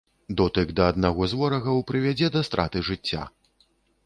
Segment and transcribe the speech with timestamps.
[0.39, 3.23] Дотык да аднаго з ворагаў прывядзе да страты жыцця.